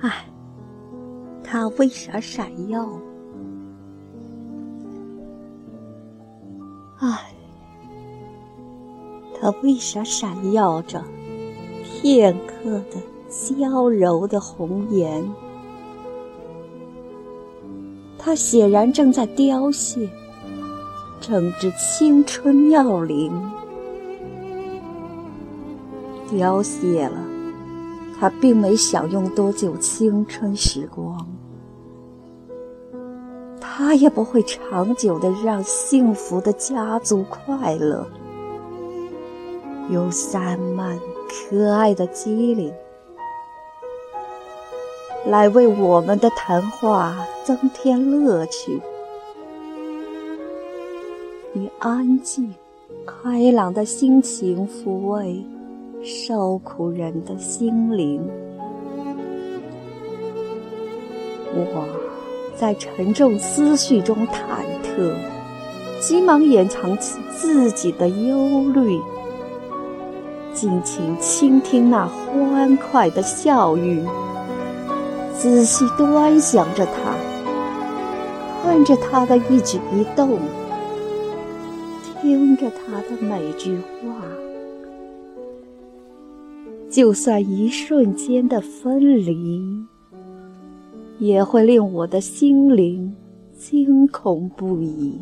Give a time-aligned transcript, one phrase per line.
[0.00, 0.26] 唉
[1.42, 2.88] 它为啥闪耀？
[6.98, 7.32] 唉，
[9.38, 11.02] 它为啥闪耀着
[11.82, 15.24] 片刻的娇柔的红颜？
[18.18, 20.08] 它显然正在凋谢，
[21.20, 23.32] 正值青春妙龄。
[26.30, 27.23] 凋谢了，
[28.18, 31.26] 他并没享用多久青春时光，
[33.60, 38.06] 他也不会长久的让幸福的家族快乐，
[39.90, 42.72] 用散漫可爱的机灵
[45.26, 48.80] 来为我们的谈话增添乐趣。
[51.54, 52.54] 以安静、
[53.06, 55.44] 开朗的心情抚慰。
[56.04, 58.20] 受苦人的心灵，
[61.54, 61.86] 我
[62.54, 65.14] 在沉重思绪中忐忑，
[66.02, 69.00] 急忙掩藏起自己的忧虑，
[70.52, 74.04] 尽情倾听那欢快的笑语，
[75.34, 77.16] 仔细端详着他，
[78.62, 80.38] 看着他的一举一动，
[82.20, 84.22] 听着他的每句话。
[86.94, 89.84] 就算一瞬间的分离，
[91.18, 93.12] 也会令我的心灵
[93.58, 95.18] 惊恐不已。